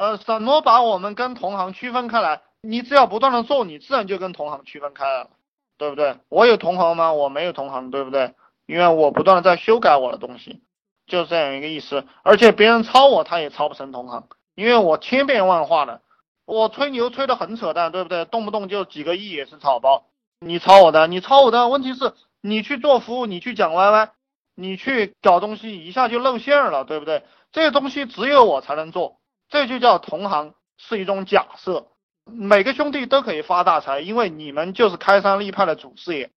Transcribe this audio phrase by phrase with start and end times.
[0.00, 2.40] 呃，怎么把我们跟同行区分开来？
[2.62, 5.28] 你只要不断的做，你自然就跟同行区分开了，
[5.76, 6.16] 对不对？
[6.30, 7.12] 我有同行吗？
[7.12, 8.32] 我没有同行，对不对？
[8.64, 10.62] 因为我不断的在修改我的东西，
[11.06, 12.06] 就是这样一个意思。
[12.22, 16.00] 而且别人抄我，他也抄不成同行，因为我千变万化的，
[16.46, 18.24] 我吹牛吹的很扯淡，对不对？
[18.24, 20.06] 动不动就几个亿也是草包。
[20.40, 24.08] 你抄我的，你抄我的，问题是你去做服务，你去讲 YY，
[24.54, 27.22] 你去搞东西，一下就露馅了，对不对？
[27.52, 29.19] 这些东西只有我才能做，
[29.50, 31.86] 这就叫同行是一种假设。
[32.24, 36.30] 每个兄弟都可以发大财，因为你们就是开山立派的祖师爷。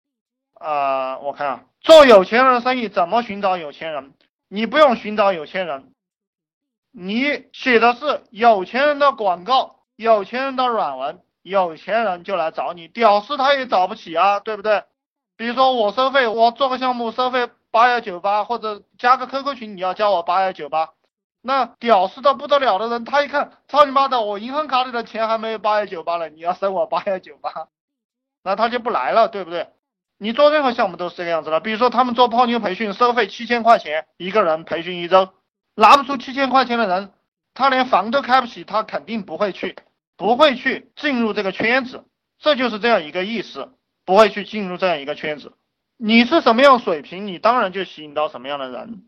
[0.54, 4.14] 啊，我看啊，做有钱人的生意怎么寻找有钱人？
[4.48, 5.92] 你不用寻找有钱人，
[6.92, 12.86] 你写的是有钱人的广告，有钱人的软文，有钱人就来找你。
[12.86, 14.84] 屌丝他也找不起啊，对不对？
[15.36, 20.90] 比如说我收费，我做个项目收费八幺九八，或者加个 QQ 群，你要交我八幺九八。
[21.42, 27.68] 那屌丝的不得了的人，他一看，操你妈的，我银行卡里的钱还没有八幺九八呢，你要收我八幺九八，
[28.44, 29.68] 那他就不来了，对不对？
[30.18, 31.58] 你做任何项目都是这个样子的。
[31.58, 35.30] 比如说他们做泡妞培训，收费七千块钱一个人培训一周，
[35.74, 37.12] 拿不出七千块钱的人，
[37.54, 39.74] 他连房都开不起，他肯定不会去，
[40.16, 42.04] 不会去进入这个圈子，
[42.38, 43.72] 这就是这样一个意思，
[44.04, 45.54] 不会去进入这样一个圈子。
[45.96, 49.02] 你是什么样水平，你当然就吸引到什么样的人。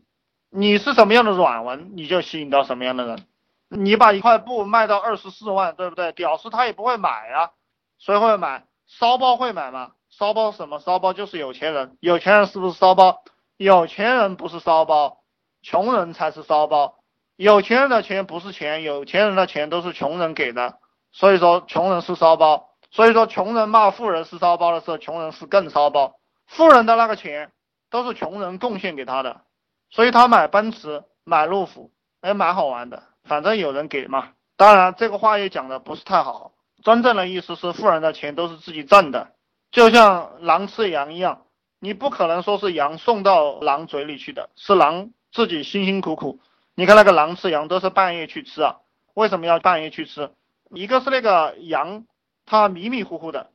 [0.57, 3.25] 你是什么样的软文，你就吸引到什么样的人。
[3.67, 6.13] 你把一块布卖到二十四万，对不对？
[6.13, 7.51] 屌丝他也不会买啊，
[7.99, 8.63] 谁会买？
[8.87, 9.91] 骚包会买吗？
[10.09, 10.79] 骚包什么？
[10.79, 13.21] 骚包就是有钱人，有钱人是不是骚包？
[13.57, 15.17] 有钱人不是骚包，
[15.61, 16.99] 穷人才是骚包。
[17.35, 20.77] 有钱人的钱不是钱，有钱人的钱都是穷人给的，
[21.11, 22.69] 所以说穷人是骚包。
[22.91, 26.15] 所以说穷人骂富人是骚包的时候，穷人是更骚包。
[26.47, 27.51] 富人的那个钱
[27.89, 29.41] 都是穷人贡献给他的。
[29.89, 31.91] 所以他买奔驰，买路虎，
[32.21, 34.29] 哎，蛮好玩的，反正有人给嘛。
[34.57, 36.53] 当然，这个话也讲的不是太好。
[36.83, 39.31] 真正的意思是，富人的钱都是自己挣的，
[39.71, 41.41] 就像狼吃羊一样，
[41.79, 46.39] 你不可能说是羊送到狼嘴里去的，是狼自己辛辛苦苦。
[46.75, 48.77] 你看那个狼吃羊都是半夜去吃啊，
[49.13, 50.31] 为什么要半夜去吃？
[50.71, 52.05] 一个是那个羊
[52.45, 53.49] 它迷迷糊糊的，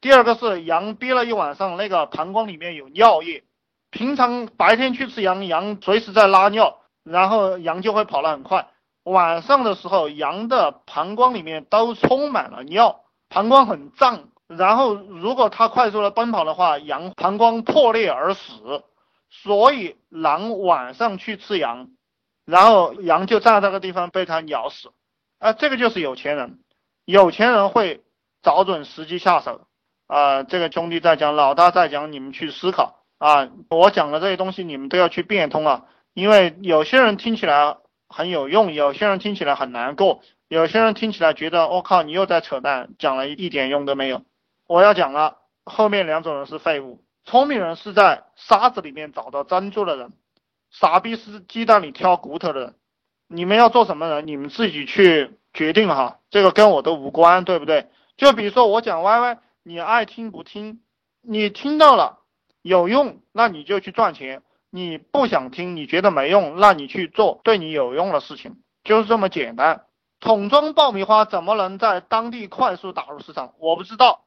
[0.00, 3.44] 第二个是羊憋了一晚上，那个膀胱里面有尿液。
[3.90, 8.68] 平常白天去吃羊，羊随时在拉尿，然后羊就会跑得很快。
[9.04, 14.28] 晚上的时候，羊的膀胱里面都充满了尿，膀胱很胀。
[14.46, 18.84] 然后如果它快速的奔跑的话，羊膀胱破裂而死。
[19.30, 21.90] 所以狼晚上去吃羊，
[22.46, 24.90] 然后羊就站在那个地方被它咬死。
[25.38, 26.60] 啊，这个就是有钱人，
[27.04, 28.02] 有钱人会
[28.42, 29.66] 找准时机下手。
[30.06, 32.97] 啊，这个兄弟在讲，老大在讲，你们去思考。
[33.18, 37.76] 啊，我讲的这些东西你们都要去变通啊，因为有些人听起来
[38.08, 44.22] 很有用，有些人听起来很难过，有些人听起来觉得我靠，你又在扯淡，讲了一点用都没有。
[44.68, 50.12] 我要讲了，后面两种人是废物，聪明人是在沙子里面找到珍珠的人，
[50.70, 52.74] 傻逼是鸡蛋里挑骨头的人。
[53.26, 57.88] 你们要做什么人，你们自己去决定哈，这个跟我都无关，对不对？
[58.16, 60.80] 就比如说我讲 YY，你爱听不听，
[61.20, 62.18] 你听到了。
[62.62, 69.84] 有用，那你就去赚钱；你不想听，你觉得没用，那你去做对你有用的事情，就是这么简单。
[70.20, 73.54] 桶装爆米花怎么能在当地快速打入市场？
[73.58, 74.24] 我不知道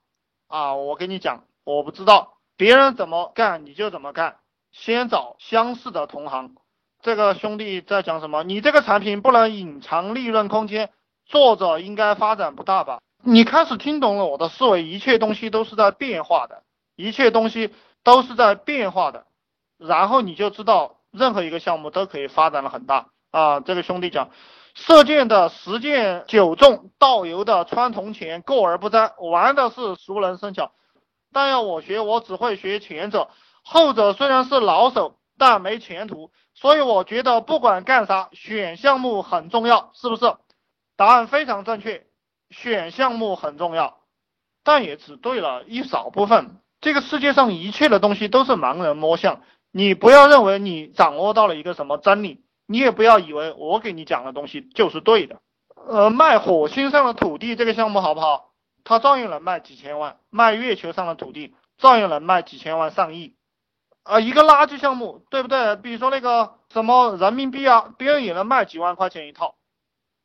[0.47, 4.37] 啊，我跟你讲，我不知道，别人怎么干你就怎么干，
[4.71, 6.55] 先找相似的同行。
[7.01, 8.43] 这个兄弟在讲什么？
[8.43, 10.91] 你这个产品不能隐藏利润空间，
[11.25, 13.01] 做着应该发展不大吧？
[13.23, 16.63] 你开始听懂了我的思维，一切东西都是在变化的，
[16.95, 17.73] 一切东西。
[18.03, 19.25] 都是在变化的，
[19.77, 23.59] 然后你就知道任何一个项目都可以发展的很大啊！
[23.59, 24.29] 这个兄弟讲，
[24.73, 30.71] 射箭的十箭九中，倒油的穿铜钱，过而不沾，玩的是熟能生巧。
[31.33, 33.29] 但要我学，我只会学前者，
[33.63, 36.31] 后者虽然是老手，但没前途。
[36.53, 40.35] 所以我觉得不管干啥，选项目很重要，是不是？
[40.97, 42.05] 答案非常正确，
[42.49, 43.99] 选项目很重要，
[44.63, 46.59] 但也只对了一少部分。
[46.81, 49.41] 这个世界上一切的东西都是盲人摸象，
[49.71, 55.39] 你不要认为你掌握到了一个什么真理，你也不要以为我给你讲的东西就是对的。
[55.87, 58.49] 呃，卖火星上的土地这个项目好不好？
[58.83, 60.17] 它照样能卖几千万。
[60.31, 63.35] 卖月球上的土地照样能卖几千万上亿。
[64.03, 65.75] 啊，一个垃圾项目，对不对？
[65.75, 69.53] 比如说那个什么人民币啊，别人也能卖几万块钱一套，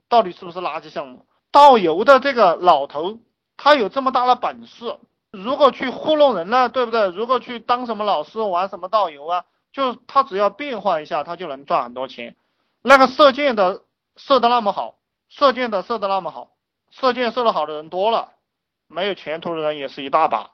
[0.09, 1.27] 到底是不是垃圾项目？
[1.53, 3.19] 倒油的这个老头，
[3.59, 4.97] 他有这么大的本事。
[5.43, 7.09] 如果去糊弄人呢，对不对？
[7.09, 12.35] 如果去当什么老师，玩什么导游啊，就他只要变化一下，他就能赚很多钱。
[12.83, 13.83] 那个射箭的
[14.17, 14.97] 射的那么好，
[15.29, 16.53] 射箭的射的那么好，
[16.91, 18.33] 射箭射的好的人多了，
[18.87, 20.53] 没有前途的人也是一大把，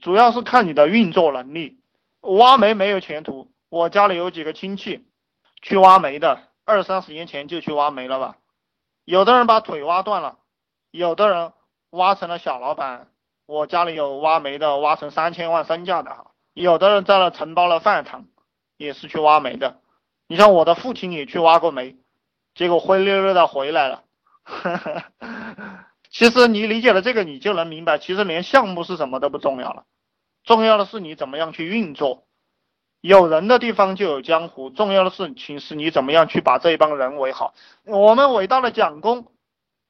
[0.00, 1.80] 主要是看你的运作能力。
[2.20, 5.04] 挖煤没有前途，我家里有几个亲戚
[5.60, 8.36] 去挖煤的，二三十年前就去挖煤了吧，
[9.04, 10.38] 有的人把腿挖断了，
[10.90, 11.52] 有的人
[11.90, 13.08] 挖成了小老板。
[13.46, 18.24] 我家里有挖煤的，挖成三千万身价的哈，有的人在那承包了饭堂，
[18.76, 19.80] 也是去挖煤的。
[20.26, 21.96] 你像我的父亲也去挖过煤，
[22.54, 24.02] 结果灰溜溜的回来了。
[26.10, 29.84] 其实你理解了这个，你就能明白，其实连项目是什么都不重要了，
[30.44, 32.24] 重要的是你怎么样去运作。
[33.00, 37.52] 有人的地方就有江湖，重要的事情是你怎么样去把这一帮人围好。
[37.84, 39.26] 我们伟大的蒋公，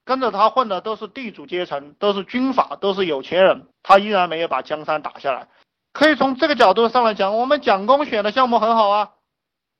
[0.05, 5.47] 跟着他混的都是地主阶层，都是军阀，都是有钱人，他依然没有把江山打下来。
[5.91, 9.11] 可以从这个角度上来讲，我们蒋公选的项目很好啊。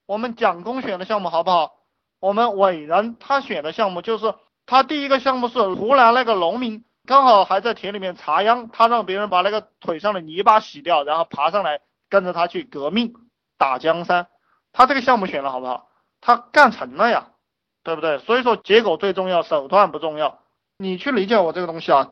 [0.08, 1.74] 我们蒋公选的项目好不好？
[2.20, 4.34] 我们伟人他选的项目就是
[4.66, 13.14] 他第一个项目是湖南那个农民刚好还在田里面插秧，他让别人把那个腿上的泥巴洗掉，然后爬上来跟着他去革命
[13.58, 14.28] 打江山。
[14.74, 15.88] 他这个项目选的好不好？
[16.20, 17.28] 他干成了呀，
[17.86, 18.18] 对不对？
[18.18, 20.40] 所以说结果最重要，手段不重要。
[20.78, 22.12] 你去理解我这个东西啊。